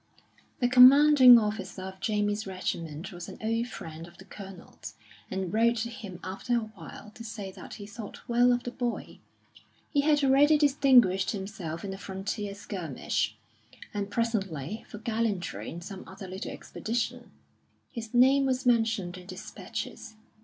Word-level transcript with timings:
The 0.61 0.67
commanding 0.67 1.37
officer 1.37 1.83
of 1.83 1.99
Jamie's 1.99 2.47
regiment 2.47 3.11
was 3.11 3.29
an 3.29 3.37
old 3.39 3.67
friend 3.67 4.07
of 4.07 4.17
the 4.17 4.25
Colonel's, 4.25 4.95
and 5.29 5.53
wrote 5.53 5.75
to 5.75 5.91
him 5.91 6.19
after 6.23 6.55
a 6.57 6.61
while 6.61 7.11
to 7.11 7.23
say 7.23 7.51
that 7.51 7.75
he 7.75 7.85
thought 7.85 8.27
well 8.27 8.51
of 8.51 8.63
the 8.63 8.71
boy. 8.71 9.19
He 9.91 10.01
had 10.01 10.23
already 10.23 10.57
distinguished 10.57 11.29
himself 11.29 11.85
in 11.85 11.93
a 11.93 11.99
frontier 11.99 12.55
skirmish, 12.55 13.37
and 13.93 14.09
presently, 14.09 14.83
for 14.89 14.97
gallantry 14.97 15.69
in 15.69 15.81
some 15.81 16.03
other 16.07 16.27
little 16.27 16.49
expedition, 16.49 17.29
his 17.91 18.11
name 18.11 18.47
was 18.47 18.65
mentioned 18.65 19.19
in 19.19 19.27
despatches. 19.27 20.15